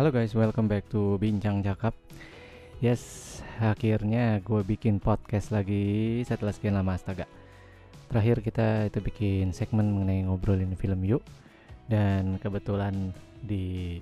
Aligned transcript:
Halo 0.00 0.16
guys, 0.16 0.32
welcome 0.32 0.64
back 0.64 0.88
to 0.88 1.20
Bincang 1.20 1.60
Cakap. 1.60 1.92
Yes, 2.80 3.36
akhirnya 3.60 4.40
gue 4.40 4.64
bikin 4.64 4.96
podcast 4.96 5.52
lagi 5.52 6.24
setelah 6.24 6.56
sekian 6.56 6.72
lama 6.72 6.96
astaga. 6.96 7.28
Terakhir 8.08 8.40
kita 8.40 8.88
itu 8.88 8.96
bikin 9.04 9.52
segmen 9.52 9.92
mengenai 9.92 10.24
ngobrolin 10.24 10.72
film 10.72 11.04
yuk. 11.04 11.20
Dan 11.84 12.40
kebetulan 12.40 13.12
di 13.44 14.00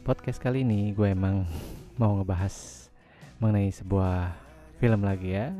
podcast 0.00 0.40
kali 0.40 0.64
ini 0.64 0.96
gue 0.96 1.12
emang 1.12 1.44
mau 2.00 2.16
ngebahas 2.16 2.88
mengenai 3.36 3.68
sebuah 3.68 4.32
film 4.80 5.04
lagi 5.04 5.36
ya. 5.36 5.52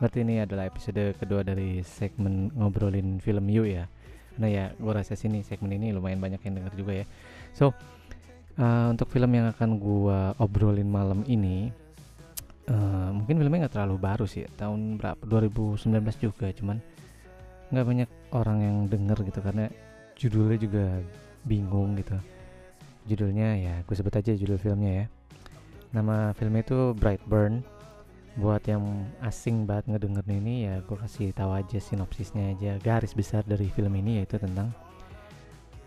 Berarti 0.00 0.24
ini 0.24 0.40
adalah 0.40 0.64
episode 0.64 1.12
kedua 1.20 1.44
dari 1.44 1.84
segmen 1.84 2.56
ngobrolin 2.56 3.20
film 3.20 3.52
yuk 3.52 3.68
ya. 3.68 3.84
Nah 4.40 4.48
ya, 4.48 4.72
gue 4.74 4.92
rasa 4.96 5.12
sini 5.12 5.44
segmen 5.44 5.76
ini 5.76 5.92
lumayan 5.92 6.24
banyak 6.24 6.40
yang 6.40 6.56
denger 6.56 6.72
juga 6.72 7.04
ya. 7.04 7.06
So, 7.52 7.76
uh, 8.58 8.86
untuk 8.92 9.10
film 9.10 9.30
yang 9.34 9.50
akan 9.50 9.70
gue 9.78 10.18
obrolin 10.38 10.88
malam 10.88 11.20
ini, 11.26 11.70
uh, 12.70 13.10
mungkin 13.14 13.38
filmnya 13.40 13.66
nggak 13.66 13.74
terlalu 13.74 13.96
baru 13.98 14.26
sih, 14.26 14.46
tahun 14.58 14.98
berapa? 15.00 15.20
2019 15.26 15.90
juga, 16.18 16.50
cuman 16.54 16.78
nggak 17.72 17.86
banyak 17.86 18.10
orang 18.36 18.58
yang 18.62 18.76
denger 18.86 19.18
gitu 19.26 19.40
karena 19.42 19.66
judulnya 20.14 20.58
juga 20.60 20.86
bingung 21.46 21.98
gitu. 21.98 22.16
Judulnya 23.04 23.48
ya, 23.60 23.74
gue 23.84 23.94
sebut 23.94 24.14
aja 24.16 24.32
judul 24.32 24.56
filmnya 24.56 25.04
ya. 25.04 25.06
Nama 25.94 26.32
filmnya 26.34 26.62
itu 26.66 26.96
Brightburn 26.96 27.62
buat 28.34 28.66
yang 28.66 28.82
asing 29.22 29.62
banget 29.62 29.94
ngedenger 29.94 30.26
ini 30.26 30.66
ya 30.66 30.82
gue 30.82 30.98
kasih 30.98 31.30
tahu 31.30 31.54
aja 31.54 31.78
sinopsisnya 31.78 32.50
aja 32.58 32.82
garis 32.82 33.14
besar 33.14 33.46
dari 33.46 33.70
film 33.70 33.94
ini 33.94 34.18
yaitu 34.18 34.42
tentang 34.42 34.74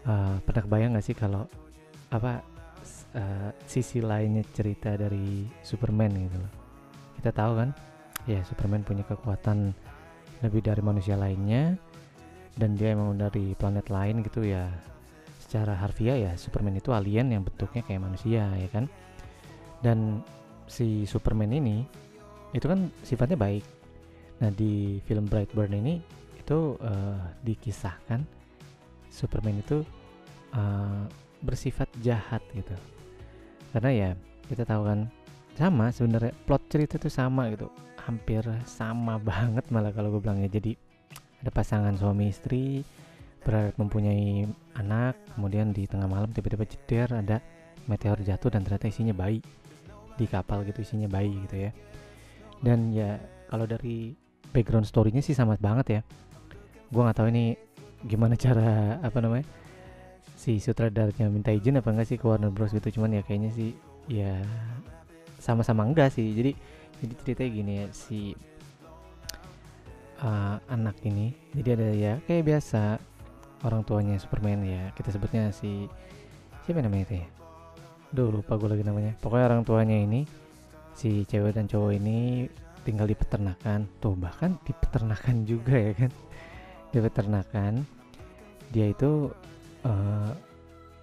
uh, 0.07 0.39
pernah 0.47 0.63
kebayang 0.63 0.95
gak 0.95 1.03
sih 1.03 1.11
kalau 1.11 1.43
apa 2.07 2.39
uh, 3.17 3.49
sisi 3.65 3.99
lainnya 3.99 4.45
cerita 4.53 4.93
dari 4.93 5.43
Superman 5.65 6.11
gitu 6.13 6.37
loh 6.37 6.53
kita 7.17 7.33
tahu 7.33 7.51
kan 7.57 7.69
ya 8.29 8.45
Superman 8.45 8.85
punya 8.85 9.01
kekuatan 9.03 9.73
lebih 10.45 10.61
dari 10.61 10.85
manusia 10.85 11.17
lainnya 11.17 11.73
dan 12.53 12.77
dia 12.77 12.93
emang 12.93 13.17
dari 13.17 13.57
planet 13.57 13.89
lain 13.89 14.21
gitu 14.21 14.45
ya 14.45 14.69
secara 15.41 15.73
harfiah 15.73 16.29
ya 16.29 16.31
Superman 16.37 16.77
itu 16.77 16.93
alien 16.93 17.33
yang 17.33 17.41
bentuknya 17.41 17.81
kayak 17.81 18.05
manusia 18.05 18.45
ya 18.53 18.69
kan 18.69 18.85
dan 19.81 20.21
si 20.67 21.07
Superman 21.07 21.53
ini 21.53 21.85
itu 22.51 22.65
kan 22.67 22.91
sifatnya 23.03 23.39
baik. 23.39 23.65
Nah 24.43 24.51
di 24.53 25.01
film 25.03 25.25
Brightburn 25.25 25.73
ini 25.73 25.99
itu 26.37 26.77
uh, 26.79 27.21
dikisahkan 27.43 28.23
Superman 29.09 29.59
itu 29.59 29.81
uh, 30.53 31.03
bersifat 31.41 31.89
jahat 32.03 32.43
gitu. 32.53 32.75
Karena 33.71 33.91
ya 33.91 34.09
kita 34.47 34.63
tahu 34.63 34.81
kan 34.87 34.99
sama 35.57 35.89
sebenarnya 35.89 36.33
plot 36.45 36.63
cerita 36.69 37.01
itu 37.01 37.09
sama 37.09 37.49
gitu, 37.51 37.67
hampir 38.05 38.45
sama 38.63 39.17
banget 39.29 39.65
malah 39.73 39.91
kalau 39.91 40.13
gue 40.13 40.21
bilangnya. 40.21 40.47
Jadi 40.47 40.77
ada 41.41 41.51
pasangan 41.53 41.93
suami 41.97 42.29
istri 42.29 42.81
berharap 43.41 43.79
mempunyai 43.79 44.43
anak, 44.75 45.15
kemudian 45.37 45.71
di 45.71 45.87
tengah 45.87 46.09
malam 46.09 46.29
tiba-tiba 46.35 46.67
jeder 46.67 47.07
ada 47.15 47.37
meteor 47.87 48.19
jatuh 48.19 48.51
dan 48.51 48.63
ternyata 48.67 48.91
isinya 48.91 49.15
bayi. 49.15 49.39
Di 50.17 50.25
kapal 50.25 50.65
gitu 50.65 50.81
isinya 50.81 51.07
bayi 51.07 51.33
gitu 51.45 51.69
ya. 51.69 51.71
Dan 52.57 52.89
ya 52.89 53.21
kalau 53.47 53.69
dari 53.69 54.17
background 54.49 54.89
storynya 54.89 55.21
sih 55.21 55.37
sama 55.37 55.55
banget 55.57 55.87
ya. 55.89 56.01
Gue 56.89 57.01
nggak 57.03 57.17
tahu 57.17 57.29
ini 57.29 57.53
gimana 58.05 58.37
cara 58.37 59.01
apa 59.01 59.17
namanya 59.21 59.45
si 60.35 60.59
sutradaranya 60.59 61.31
minta 61.31 61.55
izin 61.55 61.79
apa 61.79 61.93
enggak 61.93 62.11
sih 62.11 62.17
ke 62.19 62.25
Warner 62.27 62.51
Bros 62.51 62.75
gitu. 62.75 62.99
Cuman 62.99 63.15
ya 63.15 63.21
kayaknya 63.23 63.51
sih 63.55 63.71
ya 64.11 64.43
sama-sama 65.39 65.87
enggak 65.87 66.11
sih. 66.11 66.35
Jadi 66.35 66.51
jadi 66.97 67.13
ceritanya 67.23 67.51
gini 67.53 67.71
ya 67.77 67.85
si 67.93 68.33
uh, 70.21 70.57
anak 70.65 70.97
ini 71.05 71.29
jadi 71.53 71.69
ada 71.77 71.87
ya 71.93 72.13
kayak 72.25 72.43
biasa 72.49 72.97
orang 73.65 73.81
tuanya 73.85 74.17
Superman 74.17 74.65
ya 74.65 74.89
kita 74.93 75.13
sebutnya 75.13 75.49
si 75.53 75.85
siapa 76.65 76.83
namanya 76.83 77.05
itu 77.07 77.15
ya? 77.23 77.27
Duh 78.11 78.29
lupa 78.31 78.59
gue 78.59 78.69
lagi 78.71 78.83
namanya. 78.83 79.15
Pokoknya 79.23 79.45
orang 79.55 79.63
tuanya 79.63 79.97
ini 79.97 80.27
si 80.97 81.23
cewek 81.23 81.55
dan 81.55 81.69
cowok 81.69 81.91
ini 81.95 82.47
tinggal 82.83 83.07
di 83.07 83.15
peternakan. 83.15 83.87
Tuh 84.03 84.15
bahkan 84.19 84.59
di 84.67 84.71
peternakan 84.75 85.47
juga 85.47 85.75
ya 85.75 85.93
kan? 85.95 86.11
Di 86.91 86.99
peternakan. 86.99 87.73
Dia 88.71 88.91
itu 88.91 89.31
uh, 89.85 90.31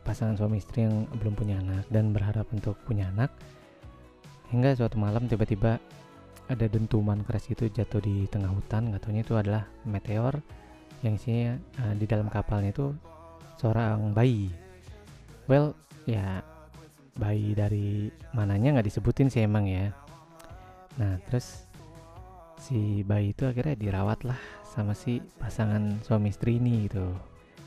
pasangan 0.02 0.36
suami 0.38 0.58
istri 0.58 0.86
yang 0.86 1.06
belum 1.18 1.34
punya 1.36 1.60
anak 1.60 1.86
dan 1.88 2.10
berharap 2.10 2.48
untuk 2.52 2.76
punya 2.84 3.08
anak 3.14 3.32
hingga 4.52 4.76
suatu 4.76 5.00
malam 5.00 5.26
tiba-tiba 5.26 5.80
ada 6.44 6.66
dentuman 6.68 7.24
keras 7.24 7.48
itu 7.48 7.72
jatuh 7.72 8.04
di 8.04 8.28
tengah 8.28 8.52
hutan. 8.52 8.92
Nggak 8.92 9.02
taunya 9.08 9.22
itu 9.24 9.34
adalah 9.34 9.64
meteor 9.88 10.36
yang 11.00 11.16
isinya 11.16 11.56
uh, 11.80 11.94
di 11.96 12.04
dalam 12.04 12.28
kapalnya 12.28 12.72
itu 12.72 12.92
seorang 13.56 14.12
bayi. 14.12 14.52
Well 15.48 15.72
ya 16.04 16.44
bayi 17.16 17.56
dari 17.56 18.12
mananya 18.36 18.78
nggak 18.78 18.88
disebutin 18.92 19.32
sih 19.32 19.44
emang 19.44 19.64
ya. 19.68 19.88
Nah 21.00 21.16
terus 21.24 21.64
si 22.60 23.00
bayi 23.04 23.32
itu 23.32 23.48
akhirnya 23.48 23.76
dirawat 23.76 24.24
lah 24.28 24.40
sama 24.68 24.92
si 24.92 25.20
pasangan 25.40 26.00
suami 26.04 26.28
istri 26.28 26.60
ini 26.60 26.88
gitu. 26.88 27.04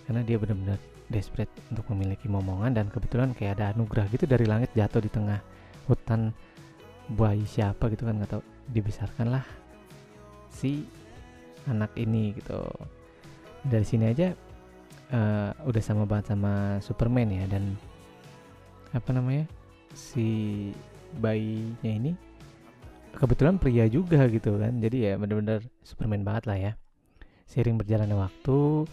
Karena 0.06 0.22
dia 0.22 0.38
benar-benar 0.38 0.80
desperate 1.08 1.52
untuk 1.72 1.88
memiliki 1.96 2.28
momongan 2.28 2.76
dan 2.76 2.92
kebetulan 2.92 3.32
kayak 3.32 3.60
ada 3.60 3.72
anugerah 3.72 4.08
gitu 4.12 4.28
dari 4.28 4.44
langit 4.44 4.72
jatuh 4.76 5.00
di 5.00 5.08
tengah 5.08 5.40
hutan 5.88 6.36
bayi 7.16 7.48
siapa 7.48 7.88
gitu 7.92 8.04
kan 8.04 8.20
nggak 8.20 8.32
tahu. 8.38 8.44
Dibesarkan 8.68 9.32
lah 9.32 9.46
si 10.52 10.84
anak 11.68 11.96
ini 11.96 12.36
gitu. 12.36 12.60
Dari 13.64 13.86
sini 13.88 14.12
aja 14.12 14.36
uh, 15.16 15.52
udah 15.64 15.84
sama 15.84 16.04
banget 16.04 16.36
sama 16.36 16.80
Superman 16.84 17.32
ya 17.32 17.48
dan 17.48 17.76
apa 18.92 19.12
namanya 19.12 19.48
si 19.92 20.70
bayinya 21.20 21.92
ini 21.92 22.12
kebetulan 23.16 23.56
pria 23.56 23.88
juga 23.88 24.28
gitu 24.28 24.60
kan. 24.60 24.78
Jadi 24.84 25.08
ya 25.08 25.14
bener-bener 25.16 25.64
Superman 25.88 26.28
banget 26.28 26.44
lah 26.52 26.58
ya. 26.60 26.72
Sering 27.48 27.80
berjalannya 27.80 28.20
waktu 28.20 28.84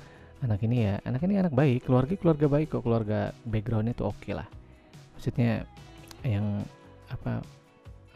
anak 0.44 0.60
ini 0.60 0.76
ya 0.84 0.94
anak 1.08 1.24
ini 1.24 1.40
anak 1.40 1.56
baik 1.56 1.88
keluarga 1.88 2.14
keluarga 2.20 2.46
baik 2.52 2.68
kok 2.68 2.84
keluarga 2.84 3.32
backgroundnya 3.48 3.96
tuh 3.96 4.12
oke 4.12 4.20
okay 4.20 4.36
lah. 4.36 4.48
Maksudnya 5.16 5.64
yang 6.20 6.60
apa 7.08 7.40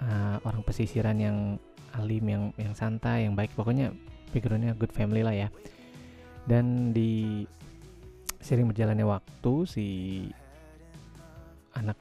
uh, 0.04 0.36
orang 0.44 0.60
pesisiran 0.60 1.16
yang 1.16 1.56
alim 1.96 2.24
yang 2.28 2.44
yang 2.60 2.76
santai 2.76 3.24
yang 3.24 3.32
baik 3.32 3.50
pokoknya 3.56 3.96
backgroundnya 4.36 4.76
good 4.76 4.92
family 4.92 5.24
lah 5.24 5.32
ya. 5.32 5.48
Dan 6.44 6.92
di 6.92 7.44
sering 8.44 8.68
berjalannya 8.68 9.08
waktu 9.08 9.54
si 9.64 9.86
anak 11.76 11.96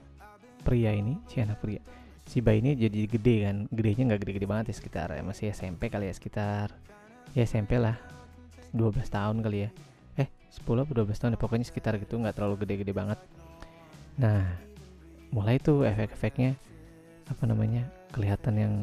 pria 0.64 0.92
ini 0.92 1.18
si 1.32 1.40
anak 1.40 1.64
pria 1.64 1.80
si 2.28 2.44
bayi 2.44 2.60
ini 2.60 2.76
jadi 2.76 3.08
gede 3.08 3.36
kan 3.48 3.58
gedenya 3.72 4.04
nggak 4.12 4.20
gede-gede 4.28 4.48
banget 4.48 4.66
ya 4.72 4.76
sekitar 4.76 5.08
ya 5.16 5.24
masih 5.24 5.56
SMP 5.56 5.88
kali 5.88 6.12
ya 6.12 6.14
sekitar 6.14 6.76
ya 7.32 7.48
SMP 7.48 7.80
lah 7.80 7.96
12 8.76 9.00
tahun 9.08 9.40
kali 9.40 9.58
ya 9.64 9.70
10 10.52 10.63
atau 10.63 10.94
12 11.03 11.13
tahun 11.16 11.35
ya 11.35 11.40
pokoknya 11.40 11.66
sekitar 11.68 12.00
gitu 12.00 12.18
nggak 12.18 12.35
terlalu 12.38 12.63
gede-gede 12.66 12.94
banget. 12.96 13.19
Nah 14.18 14.46
mulai 15.31 15.59
tuh 15.59 15.84
efek-efeknya 15.84 16.56
apa 17.28 17.44
namanya 17.44 17.84
kelihatan 18.16 18.56
yang 18.56 18.74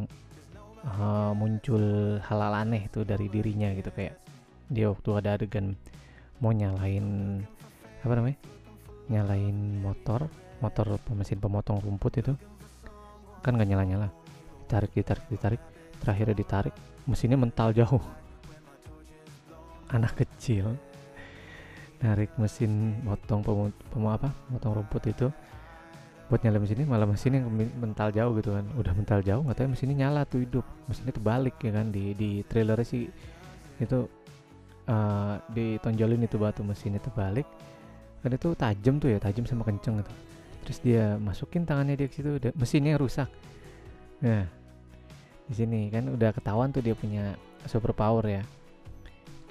uh, 0.84 1.32
muncul 1.32 1.80
hal-hal 2.20 2.52
aneh 2.52 2.92
tuh 2.92 3.08
dari 3.08 3.32
dirinya 3.32 3.72
gitu 3.72 3.88
kayak 3.88 4.20
dia 4.68 4.92
waktu 4.92 5.10
ada 5.16 5.40
adegan 5.40 5.76
mau 6.40 6.52
nyalain 6.52 7.40
apa 8.04 8.12
namanya 8.12 8.38
nyalain 9.08 9.80
motor 9.80 10.28
motor 10.60 10.96
mesin 11.12 11.40
pemotong 11.40 11.80
rumput 11.80 12.20
itu 12.20 12.32
kan 13.44 13.60
gak 13.60 13.68
nyala-nyala. 13.68 14.08
Ditarik 14.64 14.92
ditarik 14.96 15.24
ditarik 15.28 15.62
terakhirnya 16.00 16.36
ditarik 16.36 16.74
mesinnya 17.04 17.36
mental 17.36 17.76
jauh. 17.76 18.00
Anak 19.96 20.24
kecil 20.24 20.72
narik 22.04 22.36
mesin 22.36 23.00
motong 23.00 23.40
pem, 23.40 23.72
pem 23.72 24.04
apa 24.04 24.28
motong 24.52 24.76
rumput 24.76 25.08
itu 25.08 25.32
buat 26.28 26.40
nyala 26.40 26.60
mesinnya 26.60 26.84
malah 26.88 27.08
mesinnya 27.08 27.40
mental 27.80 28.12
jauh 28.12 28.32
gitu 28.36 28.52
kan. 28.52 28.64
Udah 28.76 28.92
mental 28.92 29.20
jauh 29.24 29.40
nggak 29.44 29.56
tahu 29.56 29.72
mesinnya 29.72 29.96
nyala 30.04 30.28
tuh 30.28 30.44
hidup. 30.44 30.64
Mesinnya 30.88 31.12
tuh 31.16 31.24
balik 31.24 31.56
ya 31.64 31.72
kan 31.72 31.88
di 31.88 32.12
di 32.12 32.44
trailer 32.44 32.76
sih. 32.84 33.08
Itu 33.80 34.08
uh, 34.88 35.34
ditonjolin 35.52 36.24
itu 36.24 36.36
batu 36.36 36.60
mesinnya 36.60 37.00
tuh 37.00 37.12
balik 37.16 37.48
kan 38.24 38.32
itu 38.32 38.56
tajam 38.56 38.96
tuh 38.96 39.12
ya 39.12 39.18
tajam 39.20 39.44
sama 39.44 39.68
kenceng 39.68 40.00
gitu 40.00 40.12
terus 40.64 40.78
dia 40.80 41.20
masukin 41.20 41.68
tangannya 41.68 41.92
dia 41.92 42.08
ke 42.08 42.16
situ 42.16 42.40
mesinnya 42.56 42.96
rusak. 42.96 43.28
Nah 44.24 44.48
di 45.44 45.52
sini 45.52 45.92
kan 45.92 46.08
udah 46.08 46.32
ketahuan 46.32 46.72
tuh 46.72 46.80
dia 46.80 46.96
punya 46.96 47.36
super 47.68 47.92
power 47.92 48.24
ya 48.24 48.42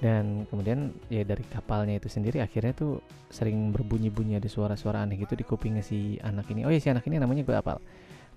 dan 0.02 0.42
kemudian 0.50 0.90
ya 1.06 1.22
dari 1.22 1.46
kapalnya 1.46 2.02
itu 2.02 2.10
sendiri 2.10 2.42
akhirnya 2.42 2.74
tuh 2.74 2.98
sering 3.30 3.70
berbunyi-bunyi 3.70 4.42
ada 4.42 4.50
suara-suara 4.50 5.06
aneh 5.06 5.22
gitu 5.22 5.38
di 5.38 5.46
kupingnya 5.46 5.86
si 5.86 6.18
anak 6.22 6.50
ini. 6.50 6.66
Oh 6.66 6.72
ya 6.72 6.82
si 6.82 6.90
anak 6.90 7.06
ini 7.06 7.22
namanya 7.22 7.46
gue 7.46 7.54
apal 7.54 7.78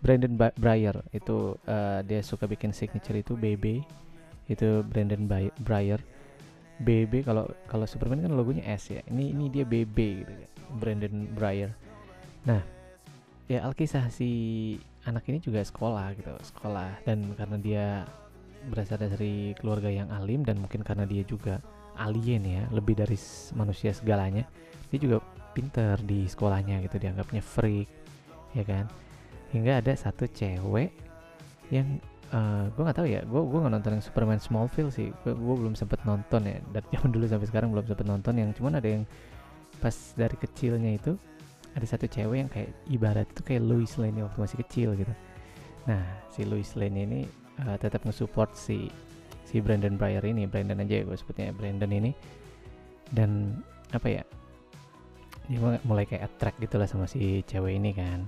Brandon 0.01 0.33
Breyer. 0.37 1.01
Itu 1.09 1.57
uh, 1.65 1.99
dia 2.05 2.21
suka 2.21 2.45
bikin 2.45 2.73
signature 2.73 3.17
itu 3.17 3.33
BB 3.33 3.81
itu 4.47 4.85
Brandon 4.85 5.25
Breyer. 5.57 6.01
BB 6.77 7.25
kalau 7.25 7.49
kalau 7.65 7.89
Superman 7.89 8.21
kan 8.21 8.37
logonya 8.37 8.61
S 8.69 8.93
ya. 8.93 9.01
Ini 9.09 9.33
ini 9.33 9.49
dia 9.49 9.65
BB 9.65 9.97
gitu 10.21 10.33
Brandon 10.77 11.25
Breyer. 11.33 11.73
Nah 12.45 12.61
ya 13.49 13.65
alkisah 13.65 14.13
si 14.13 14.29
anak 15.09 15.25
ini 15.25 15.41
juga 15.41 15.65
sekolah 15.65 16.13
gitu 16.13 16.37
sekolah. 16.53 17.01
Dan 17.01 17.33
karena 17.33 17.57
dia 17.57 17.85
berasal 18.67 18.99
dari 18.99 19.55
keluarga 19.57 19.87
yang 19.87 20.11
alim 20.11 20.43
dan 20.43 20.59
mungkin 20.59 20.83
karena 20.83 21.07
dia 21.07 21.23
juga 21.23 21.63
alien 21.97 22.43
ya 22.45 22.63
lebih 22.69 22.93
dari 22.93 23.17
manusia 23.57 23.89
segalanya 23.89 24.45
dia 24.93 24.99
juga 25.01 25.17
pinter 25.57 25.97
di 26.05 26.29
sekolahnya 26.29 26.85
gitu 26.85 27.01
dianggapnya 27.01 27.41
freak 27.41 27.89
ya 28.53 28.63
kan? 28.63 28.85
Hingga 29.51 29.81
ada 29.81 29.93
satu 29.95 30.27
cewek 30.27 30.91
yang 31.73 31.99
uh, 32.31 32.37
eh, 32.37 32.63
gue 32.71 32.81
nggak 32.83 32.97
tahu 32.97 33.07
ya 33.07 33.21
gue 33.23 33.41
gue 33.41 33.59
nggak 33.59 33.73
nonton 33.73 33.91
yang 33.99 34.03
Superman 34.03 34.39
Smallville 34.39 34.91
sih 34.91 35.11
gue, 35.23 35.33
belum 35.35 35.75
sempet 35.75 35.99
nonton 36.03 36.47
ya 36.47 36.59
dari 36.71 36.87
zaman 36.95 37.09
dulu 37.11 37.25
sampai 37.27 37.47
sekarang 37.47 37.69
belum 37.71 37.85
sempet 37.87 38.07
nonton 38.07 38.33
yang 38.39 38.49
cuman 38.55 38.79
ada 38.79 38.87
yang 38.87 39.03
pas 39.83 39.93
dari 40.15 40.35
kecilnya 40.39 40.95
itu 40.95 41.13
ada 41.75 41.85
satu 41.85 42.09
cewek 42.09 42.37
yang 42.41 42.49
kayak 42.49 42.73
ibarat 42.89 43.27
itu 43.29 43.41
kayak 43.45 43.61
Louis 43.61 43.91
Lane 44.01 44.25
waktu 44.25 44.39
masih 44.41 44.57
kecil 44.65 44.89
gitu. 44.97 45.13
Nah 45.85 46.01
si 46.33 46.41
Louis 46.41 46.65
Lane 46.73 46.99
ini 47.05 47.19
uh, 47.65 47.77
tetap 47.79 48.03
nge-support 48.03 48.53
si 48.53 48.89
si 49.47 49.63
Brandon 49.63 49.95
Breyer 49.95 50.21
ini 50.27 50.43
Brandon 50.43 50.83
aja 50.83 50.99
ya 50.99 51.03
gue 51.07 51.17
sebutnya 51.17 51.55
Brandon 51.55 51.91
ini. 51.91 52.11
Dan 53.07 53.55
apa 53.95 54.07
ya 54.11 54.23
dia 55.47 55.79
mulai 55.87 56.03
kayak 56.03 56.27
attract 56.27 56.59
gitu 56.59 56.75
lah 56.75 56.87
sama 56.91 57.07
si 57.07 57.39
cewek 57.47 57.79
ini 57.79 57.95
kan. 57.95 58.27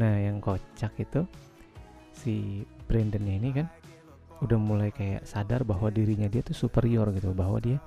Nah 0.00 0.16
yang 0.18 0.40
kocak 0.40 0.96
itu 0.96 1.28
si 2.16 2.64
Brandon 2.88 3.24
ini 3.28 3.52
kan 3.52 3.68
udah 4.40 4.58
mulai 4.58 4.90
kayak 4.90 5.28
sadar 5.28 5.62
bahwa 5.62 5.92
dirinya 5.92 6.26
dia 6.26 6.40
tuh 6.40 6.56
superior 6.56 7.12
gitu 7.12 7.36
bahwa 7.36 7.60
dia 7.60 7.78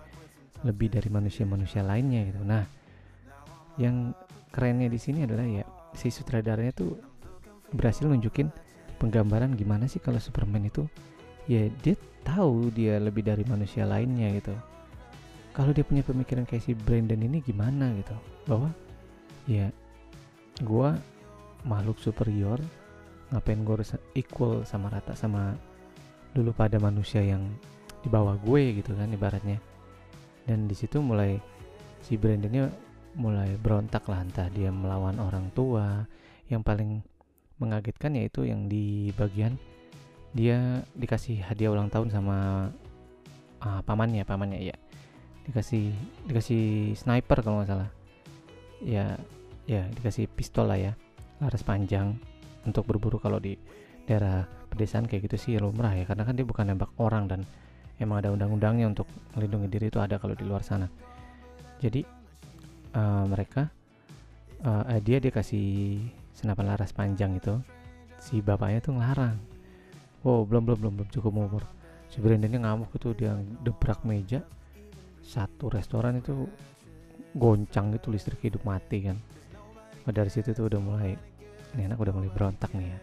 lebih 0.66 0.94
dari 0.94 1.10
manusia-manusia 1.10 1.82
lainnya 1.82 2.30
gitu. 2.30 2.42
Nah 2.46 2.64
yang 3.82 4.14
kerennya 4.54 4.90
di 4.90 4.98
sini 5.02 5.26
adalah 5.26 5.46
ya 5.46 5.66
si 5.98 6.14
sutradaranya 6.14 6.74
tuh 6.78 6.98
berhasil 7.74 8.06
nunjukin 8.06 8.54
penggambaran 8.98 9.54
gimana 9.54 9.86
sih 9.86 10.02
kalau 10.02 10.18
Superman 10.18 10.68
itu? 10.68 10.86
Ya 11.48 11.70
dia 11.82 11.96
tahu 12.28 12.74
dia 12.76 13.00
lebih 13.00 13.24
dari 13.24 13.48
manusia 13.48 13.88
lainnya 13.88 14.34
gitu. 14.36 14.54
Kalau 15.56 15.74
dia 15.74 15.82
punya 15.88 16.04
pemikiran 16.06 16.46
kayak 16.46 16.66
si 16.66 16.78
Brandon 16.78 17.18
ini 17.18 17.42
gimana 17.42 17.94
gitu? 17.98 18.14
Bahwa 18.46 18.70
ya 19.48 19.72
gua 20.62 20.98
makhluk 21.66 21.98
superior 22.04 22.60
ngapain 23.28 23.60
gue 23.60 23.74
harus 23.76 23.92
equal 24.16 24.64
sama 24.64 24.88
rata 24.88 25.12
sama 25.12 25.52
dulu 26.32 26.56
pada 26.56 26.80
manusia 26.80 27.20
yang 27.20 27.44
di 28.00 28.08
bawah 28.08 28.40
gue 28.40 28.80
gitu 28.80 28.96
kan 28.96 29.12
ibaratnya. 29.12 29.60
Dan 30.48 30.70
di 30.70 30.76
situ 30.78 31.04
mulai 31.04 31.36
si 32.00 32.16
Brandonnya 32.16 32.72
mulai 33.18 33.58
berontak 33.60 34.06
lah 34.08 34.24
entah 34.24 34.48
dia 34.54 34.70
melawan 34.72 35.18
orang 35.20 35.52
tua 35.52 36.06
yang 36.48 36.64
paling 36.64 37.04
mengagetkan 37.58 38.14
yaitu 38.18 38.46
yang 38.46 38.70
di 38.70 39.10
bagian 39.18 39.58
dia 40.36 40.86
dikasih 40.94 41.42
hadiah 41.42 41.74
ulang 41.74 41.90
tahun 41.90 42.14
sama 42.14 42.70
uh, 43.64 43.82
pamannya 43.82 44.22
pamannya 44.22 44.62
ya 44.62 44.78
dikasih 45.48 45.96
dikasih 46.28 46.94
sniper 46.94 47.40
kalau 47.40 47.64
nggak 47.64 47.72
salah. 47.72 47.90
Ya 48.84 49.16
ya 49.66 49.88
dikasih 49.96 50.30
pistol 50.32 50.70
lah 50.70 50.80
ya 50.80 50.94
laras 51.42 51.64
panjang 51.64 52.20
untuk 52.68 52.86
berburu 52.86 53.18
kalau 53.18 53.40
di 53.40 53.56
daerah 54.08 54.44
pedesaan 54.72 55.08
kayak 55.08 55.32
gitu 55.32 55.38
sih 55.40 55.54
lumrah 55.60 55.92
ya 55.96 56.04
karena 56.08 56.24
kan 56.24 56.36
dia 56.36 56.48
bukan 56.48 56.72
nembak 56.72 56.92
orang 57.00 57.28
dan 57.28 57.42
emang 57.98 58.22
ada 58.22 58.30
undang-undangnya 58.32 58.88
untuk 58.88 59.08
melindungi 59.34 59.68
diri 59.72 59.86
itu 59.90 59.98
ada 59.98 60.22
kalau 60.22 60.38
di 60.38 60.46
luar 60.46 60.62
sana. 60.62 60.86
Jadi 61.82 62.04
uh, 62.94 63.26
mereka 63.26 63.72
uh, 64.64 65.00
dia 65.02 65.18
dia 65.24 65.32
kasih 65.32 66.00
senapan 66.38 66.78
laras 66.78 66.94
panjang 66.94 67.34
itu 67.34 67.58
si 68.22 68.46
bapaknya 68.46 68.78
tuh 68.78 68.94
ngelarang. 68.94 69.42
Wow 70.22 70.46
belum 70.46 70.70
belum 70.70 70.78
belum 70.86 70.94
belum 71.02 71.10
cukup 71.10 71.34
umur. 71.34 71.64
Si 72.14 72.22
Brandonnya 72.22 72.62
ngamuk 72.62 72.94
itu 72.94 73.18
dia 73.18 73.34
debrak 73.66 74.06
meja. 74.06 74.46
Satu 75.26 75.74
restoran 75.74 76.22
itu 76.22 76.46
goncang 77.34 77.90
gitu 77.98 78.14
listrik 78.14 78.38
hidup 78.46 78.62
mati 78.62 79.10
kan. 79.10 79.18
Nah, 80.06 80.14
dari 80.14 80.32
situ 80.32 80.54
tuh 80.54 80.70
udah 80.70 80.80
mulai 80.80 81.12
ini 81.76 81.82
anak 81.84 82.00
udah 82.00 82.14
mulai 82.14 82.30
berontak 82.32 82.70
nih 82.78 82.94
ya. 82.94 83.00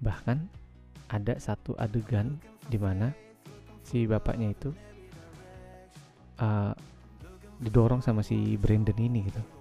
Bahkan 0.00 0.38
ada 1.12 1.36
satu 1.36 1.76
adegan 1.76 2.40
di 2.66 2.80
mana 2.80 3.12
si 3.84 4.08
bapaknya 4.08 4.50
itu 4.50 4.72
uh, 6.40 6.72
didorong 7.60 8.00
sama 8.00 8.24
si 8.24 8.56
Brandon 8.56 8.96
ini 8.96 9.28
gitu 9.28 9.59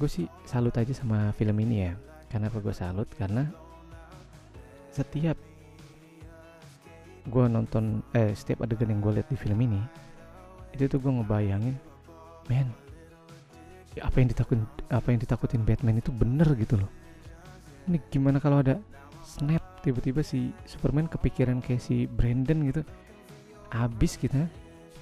gue 0.00 0.08
sih 0.08 0.26
salut 0.48 0.72
aja 0.80 0.96
sama 0.96 1.28
film 1.36 1.60
ini 1.60 1.84
ya. 1.84 1.92
Karena 2.32 2.48
apa 2.48 2.64
gue 2.64 2.72
salut? 2.72 3.04
Karena 3.12 3.44
setiap 4.88 5.36
gue 7.28 7.44
nonton 7.46 8.00
eh 8.16 8.32
setiap 8.32 8.64
adegan 8.64 8.88
yang 8.88 9.04
gue 9.04 9.20
lihat 9.20 9.28
di 9.28 9.36
film 9.36 9.60
ini 9.60 9.78
itu 10.72 10.88
tuh 10.88 10.98
gue 10.98 11.12
ngebayangin 11.12 11.76
men 12.48 12.66
ya 13.94 14.08
apa 14.08 14.24
yang 14.24 14.28
ditakutin 14.32 14.64
apa 14.88 15.06
yang 15.12 15.20
ditakutin 15.20 15.62
Batman 15.62 16.00
itu 16.00 16.10
bener 16.10 16.48
gitu 16.56 16.80
loh. 16.80 16.90
Ini 17.86 18.00
gimana 18.08 18.40
kalau 18.40 18.64
ada 18.64 18.80
snap 19.20 19.62
tiba-tiba 19.84 20.24
si 20.24 20.50
Superman 20.64 21.06
kepikiran 21.12 21.60
kayak 21.60 21.82
si 21.82 22.08
Brandon 22.08 22.64
gitu 22.64 22.82
abis 23.70 24.18
kita 24.18 24.48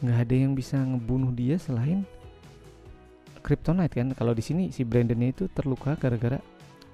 nggak 0.04 0.18
ada 0.28 0.34
yang 0.34 0.52
bisa 0.52 0.78
ngebunuh 0.78 1.32
dia 1.32 1.56
selain 1.56 2.04
kryptonite 3.48 3.96
kan. 3.96 4.08
Kalau 4.12 4.36
di 4.36 4.44
sini 4.44 4.68
si 4.68 4.84
Brandon 4.84 5.24
itu 5.24 5.48
terluka 5.48 5.96
gara-gara 5.96 6.36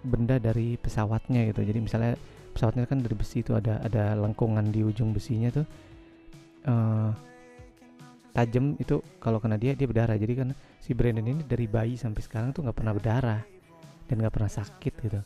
benda 0.06 0.38
dari 0.38 0.78
pesawatnya 0.78 1.50
gitu. 1.50 1.66
Jadi 1.66 1.78
misalnya 1.82 2.14
pesawatnya 2.54 2.86
kan 2.86 3.02
dari 3.02 3.18
besi 3.18 3.42
itu 3.42 3.58
ada 3.58 3.82
ada 3.82 4.14
lengkungan 4.14 4.70
di 4.70 4.86
ujung 4.86 5.10
besinya 5.10 5.50
tuh 5.50 5.66
uh, 6.70 7.10
tajam 8.30 8.78
itu 8.78 9.02
kalau 9.18 9.42
kena 9.42 9.58
dia 9.58 9.74
dia 9.74 9.90
berdarah. 9.90 10.14
Jadi 10.14 10.32
kan 10.38 10.48
si 10.78 10.94
Brandon 10.94 11.26
ini 11.26 11.42
dari 11.42 11.66
bayi 11.66 11.98
sampai 11.98 12.22
sekarang 12.22 12.54
tuh 12.54 12.62
nggak 12.62 12.78
pernah 12.78 12.94
berdarah 12.94 13.42
dan 14.06 14.14
nggak 14.22 14.34
pernah 14.38 14.52
sakit 14.54 14.94
gitu. 15.02 15.20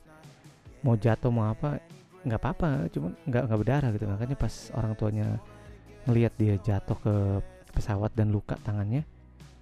Mau 0.80 0.96
jatuh 0.96 1.28
mau 1.28 1.52
apa 1.52 1.76
nggak 2.24 2.40
apa-apa 2.40 2.88
cuma 2.88 3.12
nggak 3.28 3.42
nggak 3.44 3.60
berdarah 3.60 3.90
gitu. 3.92 4.04
Makanya 4.08 4.36
pas 4.40 4.54
orang 4.72 4.92
tuanya 4.96 5.26
ngelihat 6.08 6.32
dia 6.40 6.56
jatuh 6.56 6.96
ke 6.96 7.14
pesawat 7.76 8.16
dan 8.16 8.32
luka 8.32 8.56
tangannya 8.64 9.04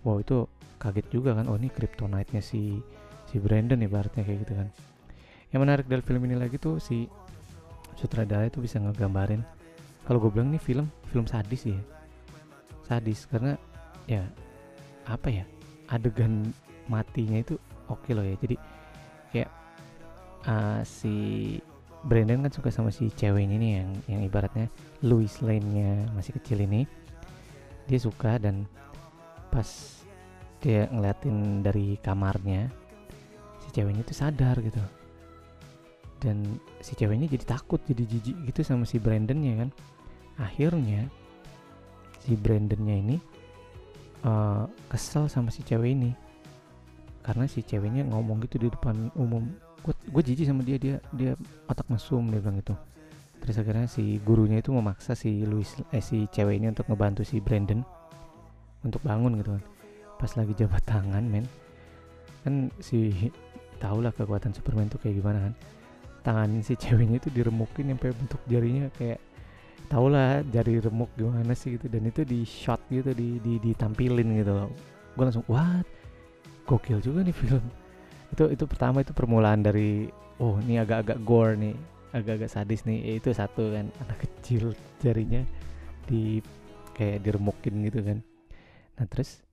wow 0.07 0.23
itu 0.23 0.47
kaget 0.79 1.07
juga 1.11 1.35
kan 1.35 1.51
oh 1.51 1.59
ini 1.59 1.67
kryptonite-nya 1.67 2.39
si 2.39 2.79
si 3.27 3.43
Brandon 3.43 3.83
ibaratnya 3.83 4.23
kayak 4.23 4.47
gitu 4.47 4.55
kan. 4.55 4.71
Yang 5.51 5.61
menarik 5.67 5.87
dari 5.91 6.03
film 6.07 6.23
ini 6.31 6.39
lagi 6.39 6.63
tuh 6.63 6.79
si 6.79 7.11
sutradara 7.99 8.47
itu 8.47 8.63
bisa 8.63 8.79
ngegambarin 8.79 9.43
kalau 10.07 10.23
gue 10.23 10.31
bilang 10.31 10.55
ini 10.55 10.63
film 10.63 10.87
film 11.11 11.27
sadis 11.27 11.67
ya. 11.67 11.81
Sadis 12.87 13.27
karena 13.27 13.59
ya 14.07 14.23
apa 15.11 15.27
ya 15.27 15.45
adegan 15.91 16.55
matinya 16.87 17.43
itu 17.43 17.59
oke 17.91 18.07
okay 18.07 18.13
loh 18.15 18.23
ya. 18.23 18.39
Jadi 18.39 18.57
kayak 19.35 19.51
uh, 20.47 20.87
si 20.87 21.15
Brandon 22.07 22.47
kan 22.47 22.53
suka 22.55 22.71
sama 22.71 22.95
si 22.95 23.11
ceweknya 23.11 23.59
ini 23.59 23.69
yang 23.83 23.91
yang 24.07 24.21
ibaratnya 24.23 24.71
Louis 25.03 25.35
Lane-nya 25.43 26.07
masih 26.15 26.39
kecil 26.39 26.63
ini. 26.63 26.87
Dia 27.91 27.99
suka 27.99 28.39
dan 28.39 28.71
pas 29.51 29.69
dia 30.61 30.89
ngeliatin 30.91 31.63
dari 31.63 31.95
kamarnya 32.01 32.67
si 33.63 33.69
ceweknya 33.71 34.03
itu 34.03 34.15
sadar 34.17 34.59
gitu. 34.65 34.81
Dan 36.17 36.59
si 36.81 36.97
ceweknya 36.97 37.29
jadi 37.29 37.45
takut 37.45 37.79
jadi 37.85 38.03
jijik 38.03 38.37
gitu 38.51 38.61
sama 38.65 38.89
si 38.89 38.97
Brandonnya 38.97 39.67
kan. 39.67 39.71
Akhirnya 40.41 41.07
si 42.25 42.35
Brandonnya 42.35 42.97
ini 42.99 43.17
uh, 44.25 44.65
kesel 44.91 45.29
sama 45.29 45.53
si 45.53 45.63
cewek 45.63 45.93
ini. 45.93 46.11
Karena 47.23 47.45
si 47.47 47.63
ceweknya 47.63 48.07
ngomong 48.11 48.43
gitu 48.49 48.59
di 48.59 48.69
depan 48.73 49.13
umum. 49.15 49.47
Gue 49.87 50.23
jijik 50.23 50.51
sama 50.51 50.67
dia 50.67 50.83
dia 50.83 50.99
dia 51.15 51.39
otak 51.71 51.87
mesum 51.93 52.27
dia 52.33 52.43
bilang 52.43 52.59
gitu. 52.59 52.75
Terus 53.39 53.63
akhirnya 53.63 53.87
si 53.87 54.19
gurunya 54.25 54.59
itu 54.59 54.75
memaksa 54.75 55.15
si 55.15 55.47
Louis 55.47 55.69
eh 55.95 56.03
si 56.03 56.27
cewek 56.27 56.59
ini 56.59 56.75
untuk 56.75 56.91
ngebantu 56.91 57.23
si 57.23 57.39
Brandon 57.39 57.87
untuk 58.87 59.03
bangun 59.03 59.43
gitu 59.43 59.51
kan. 59.59 59.65
Pas 60.17 60.33
lagi 60.39 60.53
jabat 60.55 60.83
tangan 60.91 61.25
men. 61.27 61.47
Kan 62.47 62.71
si 62.79 63.11
tau 63.83 64.01
lah 64.01 64.15
kekuatan 64.15 64.55
Superman 64.55 64.89
tuh 64.89 65.03
kayak 65.03 65.19
gimana 65.21 65.39
kan. 65.51 65.55
Tangan 66.23 66.49
si 66.63 66.75
ceweknya 66.75 67.23
itu 67.23 67.31
diremukin 67.31 67.95
sampai 67.95 68.11
bentuk 68.11 68.43
jarinya 68.51 68.91
kayak 68.99 69.23
tau 69.87 70.11
lah 70.11 70.43
jari 70.51 70.83
remuk 70.83 71.11
gimana 71.15 71.55
sih 71.55 71.79
gitu. 71.79 71.87
Dan 71.87 72.09
itu 72.11 72.23
di 72.27 72.43
shot 72.43 72.83
gitu 72.91 73.15
di, 73.15 73.39
di 73.43 73.59
ditampilin 73.63 74.29
gitu 74.43 74.53
loh. 74.55 74.71
Gue 75.15 75.25
langsung 75.27 75.47
what? 75.47 75.87
Gokil 76.67 76.99
juga 76.99 77.23
nih 77.23 77.35
film. 77.35 77.63
Itu 78.35 78.51
itu 78.51 78.65
pertama 78.67 79.07
itu 79.07 79.15
permulaan 79.15 79.63
dari 79.63 80.11
oh 80.43 80.59
ini 80.67 80.83
agak-agak 80.83 81.23
gore 81.23 81.55
nih 81.55 81.75
agak-agak 82.11 82.51
sadis 82.51 82.83
nih. 82.83 82.99
Ya, 83.07 83.13
itu 83.23 83.31
satu 83.31 83.71
kan 83.71 83.87
anak 84.03 84.19
kecil 84.27 84.75
jarinya 84.99 85.47
di 86.11 86.43
kayak 86.97 87.23
diremukin 87.23 87.87
gitu 87.87 88.01
kan 88.01 88.19
nah 88.97 89.07
terus 89.09 89.45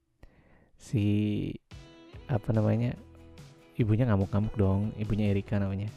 si 0.79 1.03
apa 2.27 2.55
namanya 2.55 2.95
ibunya 3.75 4.07
ngamuk-ngamuk 4.07 4.55
dong 4.55 4.91
ibunya 4.95 5.31
Erika 5.31 5.59
namanya 5.59 5.91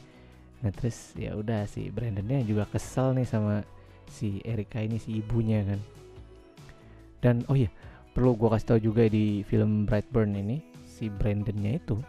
nah 0.64 0.72
terus 0.72 1.14
ya 1.14 1.36
udah 1.36 1.68
si 1.68 1.92
Brandonnya 1.92 2.42
juga 2.42 2.64
kesel 2.66 3.14
nih 3.14 3.28
sama 3.28 3.62
si 4.08 4.40
Erika 4.42 4.80
ini 4.80 4.96
si 4.96 5.20
ibunya 5.20 5.62
kan 5.62 5.80
dan 7.20 7.36
oh 7.50 7.56
iya 7.58 7.70
perlu 8.16 8.32
gue 8.38 8.48
kasih 8.48 8.66
tahu 8.66 8.80
juga 8.80 9.02
di 9.06 9.44
film 9.44 9.84
Brightburn 9.84 10.32
ini 10.34 10.64
si 10.86 11.12
Brandonnya 11.12 11.76
itu 11.76 12.00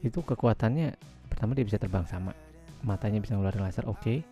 itu 0.00 0.18
kekuatannya 0.22 0.94
pertama 1.28 1.52
dia 1.52 1.66
bisa 1.66 1.76
terbang 1.76 2.06
sama 2.06 2.32
matanya 2.86 3.20
bisa 3.20 3.36
ngeluarin 3.36 3.66
laser 3.66 3.84
oke 3.84 4.00
okay. 4.00 4.24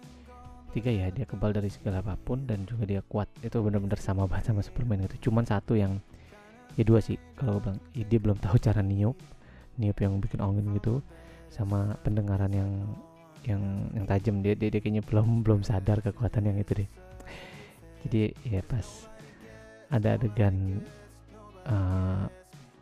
Tiga 0.72 0.92
ya 0.92 1.08
dia 1.08 1.24
kebal 1.24 1.56
dari 1.56 1.72
segala 1.72 2.04
apa 2.04 2.14
pun 2.20 2.44
dan 2.44 2.68
juga 2.68 2.84
dia 2.84 3.00
kuat. 3.04 3.28
Itu 3.40 3.64
benar-benar 3.64 3.98
sama 4.00 4.28
banget 4.28 4.52
sama 4.52 4.60
Superman 4.60 5.04
itu. 5.08 5.28
Cuman 5.28 5.44
satu 5.48 5.74
yang 5.74 5.96
ya 6.76 6.84
dua 6.84 7.00
sih 7.00 7.16
kalau 7.34 7.58
gue 7.58 7.70
bilang. 7.70 7.80
Ya 7.96 8.04
dia 8.04 8.18
belum 8.20 8.38
tahu 8.38 8.56
cara 8.60 8.84
niup 8.84 9.16
niup 9.78 9.96
yang 10.02 10.18
bikin 10.18 10.42
angin 10.42 10.66
gitu 10.74 11.00
sama 11.48 11.94
pendengaran 12.04 12.52
yang 12.52 12.70
yang 13.46 13.62
yang 13.96 14.04
tajam. 14.04 14.44
Dia, 14.44 14.52
dia 14.58 14.68
dia 14.68 14.80
kayaknya 14.82 15.02
belum 15.06 15.46
belum 15.46 15.60
sadar 15.64 16.04
kekuatan 16.04 16.52
yang 16.52 16.58
itu 16.60 16.84
deh. 16.84 16.88
Jadi 18.06 18.20
ya 18.46 18.60
pas 18.62 19.08
ada 19.88 20.20
adegan 20.20 20.84
uh, 21.64 22.28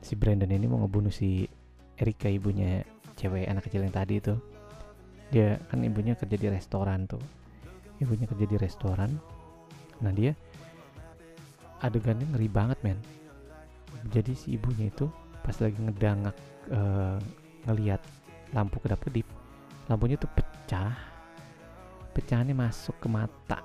si 0.02 0.18
Brandon 0.18 0.50
ini 0.50 0.66
mau 0.66 0.82
ngebunuh 0.82 1.14
si 1.14 1.46
Erika 1.96 2.28
ibunya 2.28 2.84
cewek 3.16 3.48
anak 3.48 3.64
kecil 3.70 3.86
yang 3.86 3.94
tadi 3.94 4.18
itu. 4.18 4.34
Dia 5.30 5.58
kan 5.70 5.82
ibunya 5.82 6.14
kerja 6.14 6.36
di 6.38 6.46
restoran 6.50 7.06
tuh 7.08 7.45
ibunya 8.00 8.26
kerja 8.28 8.46
di 8.46 8.56
restoran. 8.60 9.10
Nah 10.02 10.12
dia 10.12 10.36
adegannya 11.80 12.26
ngeri 12.32 12.48
banget 12.48 12.78
men. 12.84 12.98
Jadi 14.12 14.32
si 14.36 14.54
ibunya 14.54 14.88
itu 14.88 15.08
pas 15.42 15.56
lagi 15.58 15.78
ngedangak 15.78 16.36
uh, 16.72 17.18
ngelihat 17.66 18.02
lampu 18.54 18.78
kedap 18.78 19.02
kedip 19.02 19.26
lampunya 19.86 20.18
tuh 20.18 20.30
pecah. 20.34 20.94
Pecahannya 22.16 22.56
masuk 22.56 22.96
ke 22.96 23.08
mata. 23.12 23.60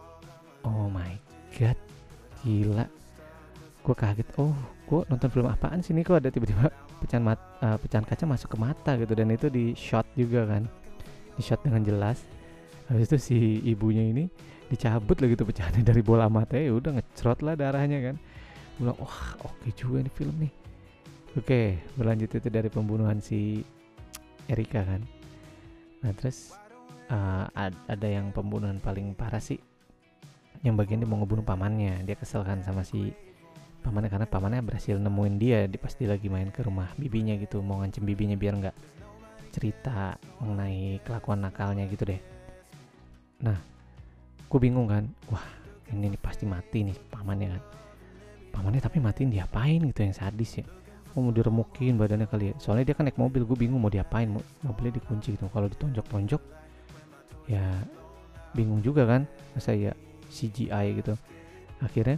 Oh 0.67 0.91
my 0.91 1.15
god 1.55 1.79
gila. 2.43 2.85
Gue 3.81 3.95
kaget 3.97 4.27
oh 4.37 4.53
gue 4.85 5.01
nonton 5.07 5.29
film 5.31 5.47
apaan 5.47 5.79
sih 5.79 5.95
ini? 5.95 6.03
Kok 6.03 6.19
ada 6.19 6.29
tiba-tiba 6.29 6.69
pecahan 7.01 7.23
mat 7.23 7.39
uh, 7.63 7.79
pecahan 7.79 8.05
kaca 8.05 8.27
masuk 8.27 8.53
ke 8.53 8.57
mata 8.59 8.91
gitu. 8.99 9.13
Dan 9.15 9.31
itu 9.31 9.47
di 9.47 9.71
shot 9.73 10.05
juga 10.19 10.45
kan. 10.45 10.67
Di 11.39 11.41
shot 11.41 11.63
dengan 11.63 11.81
jelas 11.81 12.27
habis 12.91 13.07
itu 13.07 13.17
si 13.17 13.37
ibunya 13.63 14.03
ini 14.03 14.27
dicabut 14.67 15.19
lagi 15.23 15.39
tuh 15.39 15.47
pecahannya 15.47 15.83
dari 15.89 16.03
bola 16.03 16.27
mata. 16.27 16.59
Ya 16.59 16.75
udah 16.75 16.99
ngecrot 16.99 17.39
lah 17.43 17.55
darahnya 17.55 17.99
kan. 18.03 18.15
Bilang 18.75 18.99
wah 18.99 19.39
oke 19.47 19.55
okay 19.63 19.71
juga 19.75 20.03
nih 20.03 20.13
film 20.13 20.35
nih. 20.43 20.53
Oke 21.31 21.47
okay, 21.47 21.67
berlanjut 21.95 22.31
itu 22.35 22.49
dari 22.51 22.67
pembunuhan 22.67 23.23
si 23.23 23.63
Erika 24.51 24.83
kan. 24.83 24.99
Nah 26.03 26.11
terus 26.11 26.51
uh, 27.07 27.47
ada 27.87 28.07
yang 28.07 28.35
pembunuhan 28.35 28.83
paling 28.83 29.15
parah 29.15 29.39
sih. 29.39 29.59
Yang 30.61 30.75
bagian 30.83 30.99
dia 30.99 31.07
mau 31.07 31.23
ngebunuh 31.23 31.47
pamannya. 31.47 32.03
Dia 32.03 32.19
kesel 32.19 32.43
kan 32.43 32.59
sama 32.67 32.83
si 32.83 33.15
pamannya 33.81 34.11
karena 34.11 34.27
pamannya 34.27 34.61
berhasil 34.61 34.99
nemuin 34.99 35.35
dia 35.39 35.59
di 35.65 35.79
pasti 35.79 36.05
lagi 36.05 36.27
main 36.27 36.51
ke 36.51 36.67
rumah 36.67 36.91
bibinya 36.99 37.39
gitu. 37.39 37.63
Mau 37.63 37.79
ngancem 37.79 38.03
bibinya 38.03 38.35
biar 38.35 38.53
nggak 38.59 38.77
cerita 39.51 40.15
mengenai 40.39 40.99
kelakuan 41.03 41.43
nakalnya 41.43 41.83
gitu 41.91 42.07
deh 42.07 42.40
nah 43.41 43.57
gue 44.47 44.59
bingung 44.61 44.85
kan 44.85 45.07
wah 45.33 45.61
ini 45.91 46.15
nih 46.15 46.21
pasti 46.21 46.47
mati 46.47 46.87
nih 46.87 46.97
pamannya 47.11 47.47
kan. 47.57 47.61
Pamannya 48.51 48.81
tapi 48.83 48.99
matiin 48.99 49.31
diapain 49.31 49.79
gitu 49.79 49.99
yang 50.03 50.15
sadis 50.15 50.63
ya? 50.63 50.65
Oh, 51.11 51.19
mau 51.19 51.35
diremukin 51.35 51.99
badannya 51.99 52.27
kali 52.27 52.51
ya. 52.51 52.53
Soalnya 52.59 52.91
dia 52.91 52.95
kan 52.95 53.03
naik 53.07 53.19
mobil 53.19 53.43
gue 53.43 53.57
bingung 53.59 53.83
mau 53.83 53.91
diapain 53.91 54.31
mobilnya 54.63 54.95
dikunci 54.95 55.35
gitu. 55.35 55.47
Kalau 55.51 55.67
ditonjok-tonjok 55.67 56.41
ya 57.51 57.63
bingung 58.55 58.79
juga 58.79 59.03
kan 59.07 59.27
masa 59.55 59.75
ya 59.75 59.91
CGI 60.31 61.03
gitu. 61.03 61.19
Akhirnya 61.83 62.15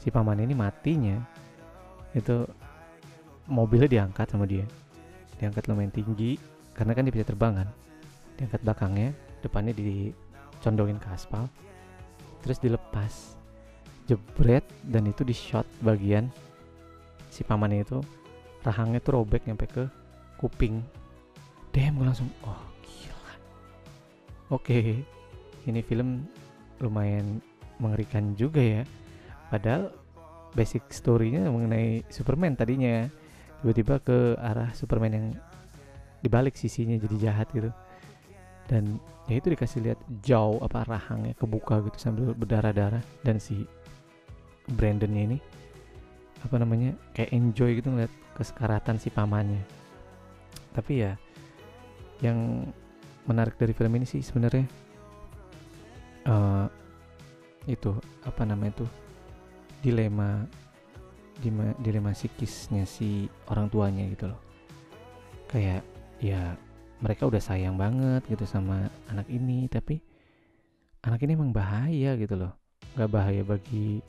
si 0.00 0.08
paman 0.08 0.40
ini 0.40 0.56
matinya 0.56 1.20
itu 2.16 2.48
mobilnya 3.44 3.88
diangkat 3.88 4.32
sama 4.32 4.48
dia. 4.48 4.64
Diangkat 5.36 5.68
lumayan 5.68 5.92
tinggi 5.92 6.40
karena 6.72 6.96
kan 6.96 7.04
dia 7.04 7.12
bisa 7.12 7.28
terbang 7.28 7.60
kan. 7.64 7.68
Diangkat 8.40 8.60
belakangnya 8.64 9.12
depannya 9.44 9.76
dicondongin 10.58 10.98
ke 10.98 11.08
aspal 11.14 11.46
terus 12.42 12.58
dilepas 12.58 13.38
jebret 14.08 14.64
dan 14.88 15.06
itu 15.06 15.22
di 15.22 15.36
shot 15.36 15.68
bagian 15.84 16.32
si 17.28 17.44
pamannya 17.44 17.84
itu 17.84 18.00
rahangnya 18.64 19.00
tuh 19.04 19.20
robek 19.20 19.46
nyampe 19.46 19.68
ke 19.68 19.84
kuping. 20.40 20.80
Damn 21.70 22.00
gue 22.00 22.06
langsung 22.08 22.30
oh 22.42 22.62
gila. 22.82 23.34
Oke 24.48 24.64
okay. 24.64 24.86
ini 25.68 25.84
film 25.84 26.24
lumayan 26.80 27.44
mengerikan 27.78 28.32
juga 28.34 28.62
ya. 28.64 28.82
Padahal 29.52 29.92
basic 30.56 30.88
storynya 30.88 31.44
mengenai 31.52 32.02
Superman 32.08 32.56
tadinya 32.56 33.06
tiba-tiba 33.60 34.00
ke 34.00 34.18
arah 34.40 34.72
Superman 34.72 35.12
yang 35.12 35.26
dibalik 36.24 36.58
sisinya 36.58 36.98
jadi 36.98 37.30
jahat 37.30 37.46
gitu 37.54 37.70
dan 38.68 39.00
ya 39.26 39.40
itu 39.40 39.48
dikasih 39.56 39.80
lihat 39.80 40.00
jauh 40.20 40.60
apa 40.60 40.84
rahangnya 40.84 41.32
kebuka 41.40 41.80
gitu 41.88 41.96
sambil 41.96 42.36
berdarah-darah. 42.36 43.00
Dan 43.24 43.40
si 43.40 43.64
Brandonnya 44.68 45.34
ini 45.34 45.38
apa 46.44 46.54
namanya 46.60 46.92
kayak 47.16 47.32
enjoy 47.32 47.80
gitu 47.80 47.88
ngeliat 47.88 48.12
kesekaratan 48.36 49.00
si 49.00 49.08
pamannya. 49.08 49.64
Tapi 50.76 50.92
ya 51.00 51.16
yang 52.20 52.68
menarik 53.24 53.56
dari 53.56 53.72
film 53.72 53.96
ini 53.96 54.04
sih 54.04 54.20
sebenarnya 54.20 54.68
uh, 56.28 56.68
itu 57.64 57.92
apa 58.24 58.42
namanya 58.44 58.84
tuh 58.84 58.90
dilema 59.80 60.44
dilema, 61.38 61.72
dilema 61.80 62.10
psikisnya 62.12 62.84
si 62.84 63.30
orang 63.48 63.72
tuanya 63.72 64.04
gitu 64.12 64.28
loh. 64.28 64.40
Kayak 65.48 65.82
ya 66.20 66.52
mereka 66.98 67.30
udah 67.30 67.38
sayang 67.38 67.78
banget 67.78 68.26
gitu 68.26 68.42
sama 68.42 68.90
anak 69.06 69.30
ini 69.30 69.70
tapi 69.70 70.02
anak 71.06 71.22
ini 71.22 71.38
emang 71.38 71.54
bahaya 71.54 72.18
gitu 72.18 72.34
loh. 72.34 72.52
Nggak 72.98 73.10
bahaya 73.10 73.42
bagi 73.46 74.02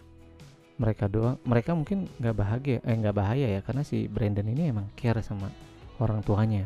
mereka 0.81 1.05
doang. 1.05 1.38
Mereka 1.46 1.72
mungkin 1.77 2.10
nggak 2.17 2.36
bahagia 2.36 2.77
eh 2.81 2.96
nggak 2.98 3.15
bahaya 3.15 3.48
ya 3.48 3.62
karena 3.62 3.86
si 3.86 4.10
Brandon 4.10 4.48
ini 4.50 4.74
emang 4.74 4.89
care 4.98 5.22
sama 5.22 5.51
orang 6.01 6.25
tuanya. 6.25 6.65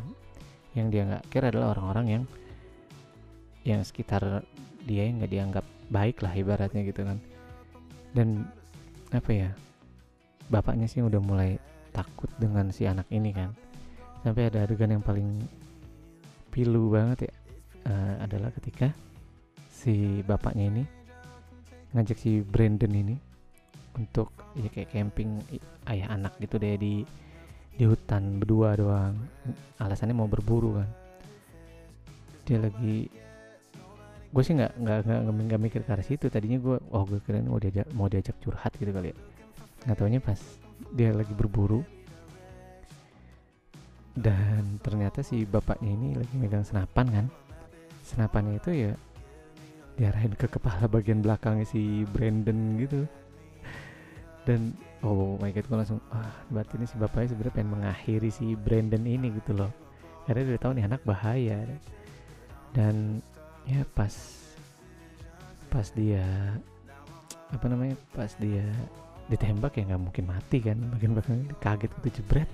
Yang 0.73 0.87
dia 0.89 1.03
nggak 1.11 1.23
care 1.27 1.47
adalah 1.51 1.75
orang-orang 1.75 2.05
yang 2.07 2.23
yang 3.63 3.81
sekitar 3.83 4.43
dia 4.83 5.07
yang 5.07 5.19
nggak 5.19 5.31
dianggap 5.31 5.65
baik 5.91 6.23
lah 6.23 6.31
ibaratnya 6.31 6.81
gitu 6.87 7.03
kan. 7.03 7.19
Dan 8.15 8.47
apa 9.11 9.31
ya 9.33 9.49
bapaknya 10.47 10.87
sih 10.87 11.03
udah 11.03 11.19
mulai 11.19 11.59
takut 11.91 12.31
dengan 12.39 12.71
si 12.71 12.87
anak 12.87 13.11
ini 13.11 13.35
kan. 13.35 13.51
Sampai 14.23 14.47
ada 14.47 14.63
adegan 14.63 14.87
yang 14.87 15.03
paling 15.03 15.43
pilu 16.53 16.93
banget 16.93 17.25
ya 17.25 17.33
uh, 17.89 18.15
adalah 18.21 18.53
ketika 18.53 18.93
si 19.65 20.21
bapaknya 20.21 20.69
ini 20.69 20.83
ngajak 21.97 22.17
si 22.21 22.45
Brandon 22.45 22.93
ini 22.93 23.15
untuk 23.97 24.33
ya 24.57 24.69
kayak 24.69 24.93
camping 24.93 25.41
ayah 25.89 26.13
anak 26.13 26.33
gitu 26.41 26.57
deh 26.57 26.77
di 26.77 27.05
di 27.73 27.83
hutan 27.89 28.37
berdua 28.37 28.77
doang. 28.77 29.17
Alasannya 29.81 30.13
mau 30.13 30.29
berburu 30.29 30.77
kan. 30.77 30.89
Dia 32.45 32.61
lagi 32.61 33.09
gue 34.33 34.41
sih 34.41 34.57
nggak 34.57 34.81
nggak 34.81 34.97
nggak 35.49 35.61
mikir 35.61 35.81
ke 35.85 35.89
arah 35.93 36.05
situ. 36.05 36.29
Tadinya 36.29 36.57
gue 36.57 36.77
oh 36.93 37.03
gue 37.05 37.21
kira 37.21 37.41
mau 37.45 37.61
diajak 37.61 37.89
mau 37.93 38.09
diajak 38.09 38.37
curhat 38.41 38.73
gitu 38.77 38.89
kali 38.93 39.13
ya. 39.13 39.17
Nggak 39.89 39.97
taunya 39.97 40.21
pas 40.21 40.39
dia 40.93 41.13
lagi 41.13 41.33
berburu 41.33 41.85
dan 44.13 44.77
ternyata 44.85 45.25
si 45.25 45.41
bapaknya 45.41 45.89
ini 45.89 46.13
lagi 46.13 46.35
megang 46.37 46.61
senapan 46.61 47.05
kan? 47.09 47.25
Senapannya 48.05 48.61
itu 48.61 48.69
ya 48.69 48.93
diarahin 49.97 50.33
ke 50.37 50.49
kepala 50.49 50.85
bagian 50.89 51.25
belakangnya 51.25 51.65
si 51.65 52.05
Brandon 52.13 52.77
gitu. 52.77 53.09
Dan 54.45 54.77
oh 55.01 55.39
my 55.41 55.49
god 55.49 55.65
gue 55.65 55.77
langsung 55.77 56.01
ah 56.13 56.29
berarti 56.53 56.77
ini 56.77 56.85
si 56.85 56.95
bapaknya 57.01 57.33
sebenarnya 57.33 57.55
pengen 57.57 57.71
mengakhiri 57.73 58.29
si 58.29 58.53
Brandon 58.53 59.01
ini 59.01 59.33
gitu 59.33 59.57
loh. 59.57 59.71
Karena 60.29 60.45
dia 60.45 60.61
tahu 60.61 60.73
nih 60.77 60.85
anak 60.85 61.01
bahaya. 61.01 61.65
Dan 62.73 63.21
ya 63.65 63.81
pas 63.97 64.13
pas 65.73 65.89
dia 65.97 66.21
apa 67.49 67.65
namanya 67.65 67.97
pas 68.13 68.29
dia 68.37 68.65
ditembak 69.29 69.73
ya 69.77 69.89
nggak 69.89 70.03
mungkin 70.03 70.25
mati 70.29 70.57
kan 70.61 70.77
bagian 70.93 71.17
belakang 71.17 71.41
kaget 71.57 71.89
gitu 71.97 72.21
jebret 72.21 72.49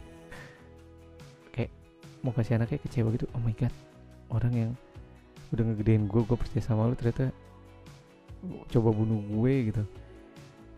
mau 2.25 2.35
kasih 2.35 2.59
anaknya 2.59 2.79
kecewa 2.83 3.09
gitu 3.15 3.25
oh 3.31 3.41
my 3.41 3.55
god 3.55 3.71
orang 4.29 4.53
yang 4.53 4.71
udah 5.49 5.63
ngegedein 5.65 6.05
gue 6.05 6.21
gue 6.21 6.37
percaya 6.37 6.61
sama 6.61 6.85
lu 6.85 6.93
ternyata 6.93 7.33
coba 8.69 8.89
bunuh 8.93 9.19
gue 9.19 9.53
gitu. 9.71 9.83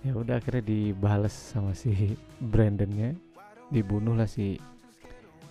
Ya 0.01 0.17
udah 0.17 0.41
akhirnya 0.41 0.65
dibales 0.65 1.33
sama 1.33 1.77
si 1.77 2.17
Brandonnya. 2.51 3.13
Dibunuh 3.71 4.17
lah 4.17 4.27
si 4.27 4.57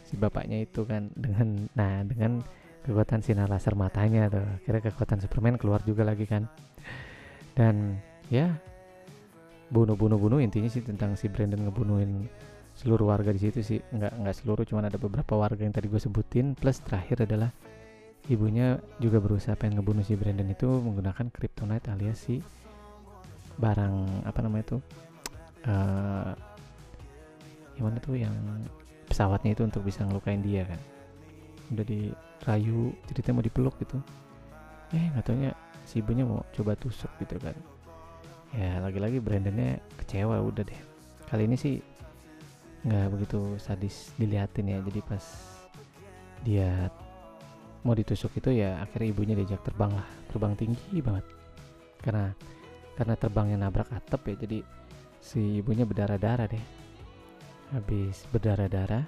si 0.04 0.18
bapaknya 0.18 0.66
itu 0.66 0.82
kan 0.82 1.06
dengan 1.14 1.70
nah 1.78 2.02
dengan 2.02 2.42
kekuatan 2.82 3.22
sinar 3.22 3.46
laser 3.46 3.78
matanya 3.78 4.26
tuh. 4.26 4.42
Akhirnya 4.42 4.90
kekuatan 4.90 5.22
Superman 5.22 5.56
keluar 5.60 5.80
juga 5.86 6.02
lagi 6.02 6.26
kan. 6.26 6.50
Dan 7.54 8.00
ya 8.32 8.50
bunuh 9.70 9.94
bunuh 9.94 10.18
bunuh 10.18 10.42
intinya 10.42 10.66
sih 10.66 10.82
tentang 10.82 11.14
si 11.14 11.30
Brandon 11.30 11.62
ngebunuhin 11.62 12.26
seluruh 12.80 13.12
warga 13.12 13.28
di 13.36 13.40
situ 13.44 13.60
sih. 13.60 13.80
Nggak 13.92 14.12
nggak 14.24 14.36
seluruh 14.40 14.64
cuman 14.64 14.88
ada 14.88 14.96
beberapa 14.96 15.36
warga 15.36 15.60
yang 15.60 15.76
tadi 15.76 15.92
gue 15.92 16.00
sebutin. 16.00 16.56
Plus 16.56 16.80
terakhir 16.80 17.28
adalah 17.28 17.52
ibunya 18.32 18.80
juga 18.96 19.20
berusaha 19.20 19.52
pengen 19.60 19.80
ngebunuh 19.80 20.00
si 20.00 20.16
Brandon 20.16 20.48
itu 20.48 20.64
menggunakan 20.64 21.28
kryptonite 21.28 21.92
alias 21.92 22.24
si 22.24 22.40
barang 23.60 24.24
apa 24.24 24.38
namanya 24.40 24.64
itu 24.72 24.78
uh, 25.68 26.32
gimana 27.76 28.00
tuh 28.00 28.16
yang 28.16 28.32
pesawatnya 29.04 29.52
itu 29.52 29.62
untuk 29.68 29.84
bisa 29.84 30.00
ngelukain 30.08 30.40
dia 30.40 30.64
kan. 30.64 30.80
Udah 31.76 31.84
dirayu 31.84 32.96
ceritanya 33.12 33.36
mau 33.36 33.44
dipeluk 33.44 33.76
gitu. 33.84 34.00
Eh 34.96 35.04
nggak 35.12 35.56
si 35.84 36.00
ibunya 36.00 36.24
mau 36.24 36.40
coba 36.56 36.72
tusuk 36.80 37.12
gitu 37.20 37.36
kan. 37.36 37.56
Ya 38.56 38.80
lagi-lagi 38.82 39.20
Brandonnya 39.20 39.78
kecewa 40.00 40.40
udah 40.40 40.64
deh. 40.64 40.80
Kali 41.30 41.46
ini 41.46 41.54
sih 41.54 41.78
nggak 42.80 43.06
begitu 43.12 43.56
sadis 43.60 44.12
diliatin 44.16 44.72
ya. 44.72 44.78
Jadi 44.80 45.00
pas 45.04 45.24
dia 46.40 46.88
mau 47.84 47.96
ditusuk 47.96 48.36
itu 48.36 48.52
ya 48.52 48.80
akhirnya 48.84 49.08
ibunya 49.12 49.34
diajak 49.36 49.64
terbang 49.64 49.92
lah 49.92 50.08
terbang 50.32 50.52
tinggi 50.56 51.00
banget. 51.00 51.24
Karena 52.00 52.32
karena 52.96 53.14
terbangnya 53.16 53.56
nabrak 53.56 53.88
atap 53.92 54.28
ya 54.28 54.34
jadi 54.36 54.58
si 55.20 55.60
ibunya 55.60 55.84
berdarah-darah 55.84 56.48
deh. 56.48 56.64
Habis 57.70 58.26
berdarah-darah 58.34 59.04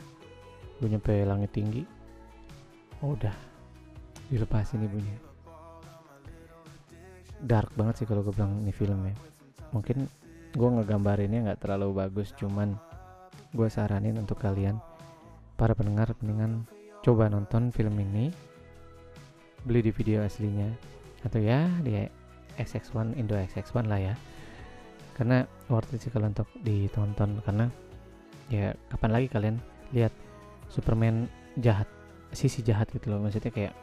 gue 0.79 0.89
nyampe 0.91 1.15
langit 1.23 1.55
tinggi 1.55 1.83
oh 3.03 3.15
udah 3.15 3.35
dilepasin 4.31 4.85
ibunya. 4.85 5.17
Dark 7.43 7.75
banget 7.75 8.03
sih 8.03 8.07
kalau 8.07 8.23
gue 8.23 8.31
bilang 8.31 8.63
ini 8.63 8.71
filmnya 8.71 9.17
mungkin 9.73 10.07
gue 10.53 10.69
ngegambarinnya 10.69 11.49
nggak 11.49 11.61
terlalu 11.65 12.05
bagus 12.05 12.31
cuman 12.37 12.77
gue 13.53 13.69
saranin 13.69 14.17
untuk 14.17 14.41
kalian 14.41 14.81
para 15.61 15.77
pendengar 15.77 16.17
mendingan 16.21 16.65
coba 17.05 17.29
nonton 17.29 17.69
film 17.69 17.95
ini 18.01 18.33
beli 19.63 19.85
di 19.85 19.93
video 19.95 20.25
aslinya 20.25 20.67
atau 21.23 21.39
ya 21.39 21.71
di 21.85 22.03
XX1 22.59 23.15
Indo 23.17 23.39
XX1 23.39 23.87
lah 23.87 24.01
ya. 24.01 24.15
Karena 25.13 25.45
worth 25.69 25.93
it 25.93 26.03
sih 26.03 26.11
kalau 26.11 26.33
untuk 26.33 26.49
ditonton 26.65 27.39
karena 27.45 27.69
ya 28.49 28.73
kapan 28.91 29.11
lagi 29.13 29.29
kalian 29.29 29.57
lihat 29.93 30.13
Superman 30.73 31.29
jahat 31.61 31.87
sisi 32.33 32.65
jahat 32.65 32.89
gitu 32.91 33.13
loh. 33.13 33.21
Maksudnya 33.21 33.53
kayak 33.53 33.75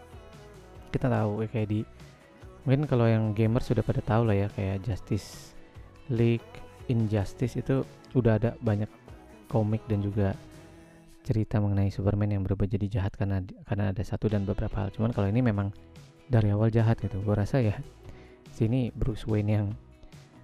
kita 0.89 1.05
tahu 1.07 1.45
kayak 1.47 1.69
di 1.69 1.85
mungkin 2.65 2.89
kalau 2.89 3.05
yang 3.05 3.31
gamer 3.37 3.61
sudah 3.61 3.85
pada 3.85 4.01
tahu 4.01 4.27
lah 4.27 4.35
ya 4.35 4.47
kayak 4.51 4.83
Justice 4.83 5.53
League 6.09 6.49
Injustice 6.89 7.61
itu 7.61 7.85
udah 8.17 8.41
ada 8.41 8.57
banyak 8.59 8.89
komik 9.49 9.83
dan 9.89 10.05
juga 10.05 10.37
cerita 11.25 11.59
mengenai 11.59 11.91
Superman 11.91 12.31
yang 12.31 12.41
berubah 12.45 12.69
jadi 12.69 12.87
jahat 12.87 13.13
karena 13.17 13.43
karena 13.67 13.91
ada 13.91 14.03
satu 14.05 14.29
dan 14.31 14.45
beberapa 14.47 14.85
hal. 14.85 14.93
Cuman 14.93 15.11
kalau 15.11 15.27
ini 15.27 15.43
memang 15.43 15.73
dari 16.29 16.53
awal 16.53 16.69
jahat 16.69 17.01
gitu. 17.01 17.19
Gue 17.25 17.35
rasa 17.35 17.59
ya 17.59 17.75
sini 18.53 18.93
Bruce 18.93 19.25
Wayne 19.25 19.51
yang 19.51 19.67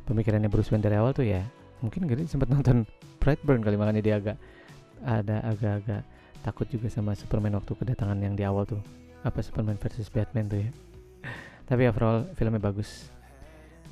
pemikirannya 0.09 0.49
Bruce 0.49 0.73
Wayne 0.73 0.83
dari 0.83 0.97
awal 0.97 1.13
tuh 1.13 1.25
ya 1.25 1.41
mungkin 1.83 2.07
gak 2.07 2.25
sempat 2.25 2.47
nonton 2.47 2.87
Brightburn 3.19 3.61
kali 3.61 3.75
makanya 3.75 4.01
dia 4.01 4.15
agak 4.21 4.37
ada 5.05 5.43
agak-agak 5.45 6.01
takut 6.41 6.65
juga 6.69 6.87
sama 6.89 7.17
Superman 7.17 7.57
waktu 7.57 7.73
kedatangan 7.73 8.17
yang 8.21 8.33
di 8.37 8.45
awal 8.45 8.65
tuh. 8.65 8.81
Apa 9.25 9.41
Superman 9.41 9.77
versus 9.81 10.09
Batman 10.13 10.45
tuh 10.45 10.61
ya. 10.61 10.69
Tapi 11.69 11.89
overall 11.89 12.29
filmnya 12.37 12.61
bagus. 12.61 13.09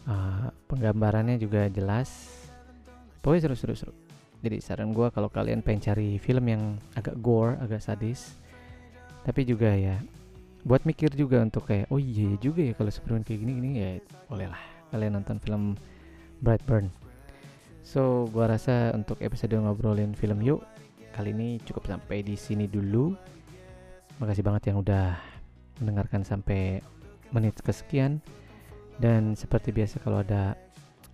Uh, 0.05 0.53
penggambarannya 0.69 1.41
juga 1.41 1.65
jelas. 1.73 2.11
Pokoknya 3.23 3.49
seru 3.49 3.55
seru 3.55 3.73
jadi 4.43 4.59
saran 4.59 4.91
gue 4.91 5.07
kalau 5.09 5.31
kalian 5.31 5.63
pengen 5.63 5.81
cari 5.89 6.19
film 6.19 6.45
yang 6.51 6.75
agak 6.99 7.15
gore 7.23 7.55
agak 7.63 7.79
sadis 7.79 8.35
tapi 9.23 9.47
juga 9.47 9.71
ya 9.71 9.97
buat 10.63 10.83
mikir 10.83 11.15
juga 11.15 11.43
untuk 11.43 11.67
kayak 11.67 11.91
oh 11.91 11.99
iya, 11.99 12.35
iya 12.35 12.37
juga 12.39 12.63
ya 12.63 12.75
kalau 12.75 12.91
Superman 12.91 13.23
kayak 13.23 13.39
gini 13.43 13.51
gini 13.59 13.71
ya 13.79 13.91
bolehlah 14.27 14.63
kalian 14.93 15.17
nonton 15.17 15.41
film 15.41 15.73
Brightburn. 16.39 16.87
So 17.83 18.31
gue 18.31 18.45
rasa 18.45 18.95
untuk 18.95 19.19
episode 19.19 19.57
ngobrolin 19.57 20.15
film 20.15 20.39
yuk 20.39 20.63
kali 21.15 21.33
ini 21.35 21.57
cukup 21.65 21.89
sampai 21.89 22.21
di 22.21 22.37
sini 22.39 22.69
dulu. 22.69 23.11
Makasih 24.21 24.45
banget 24.45 24.71
yang 24.71 24.79
udah 24.79 25.17
mendengarkan 25.81 26.21
sampai 26.23 26.79
menit 27.33 27.57
kesekian. 27.59 28.21
Dan 29.01 29.33
seperti 29.33 29.73
biasa 29.73 29.99
kalau 29.99 30.21
ada 30.21 30.53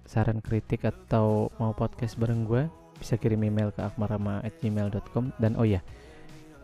saran 0.03 0.43
kritik 0.43 0.83
atau 0.83 1.47
mau 1.57 1.71
podcast 1.71 2.19
bareng 2.19 2.43
gue 2.43 2.67
bisa 2.99 3.15
kirim 3.15 3.39
email 3.47 3.71
ke 3.71 3.79
akmarama@gmail.com 3.79 5.31
dan 5.39 5.55
oh 5.55 5.65
ya 5.65 5.79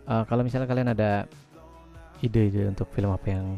uh, 0.05 0.27
kalau 0.27 0.43
misalnya 0.43 0.67
kalian 0.69 0.91
ada 0.91 1.25
ide-ide 2.19 2.67
untuk 2.67 2.91
film 2.91 3.11
apa 3.11 3.27
yang 3.31 3.57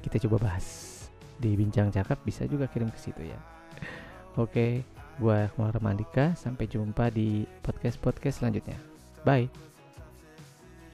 kita 0.00 0.18
coba 0.26 0.50
bahas 0.50 0.96
di 1.38 1.54
bincang 1.54 1.92
cakap 1.94 2.18
bisa 2.26 2.44
juga 2.50 2.66
kirim 2.66 2.90
ke 2.90 2.98
situ 2.98 3.22
ya. 3.22 3.38
Oke 4.38 4.50
okay, 4.50 4.70
gue 5.18 5.36
Akmarama 5.50 5.94
Andika 5.94 6.34
sampai 6.34 6.66
jumpa 6.70 7.10
di 7.14 7.46
podcast 7.62 7.98
podcast 8.02 8.42
selanjutnya. 8.42 8.78
Bye 9.22 9.77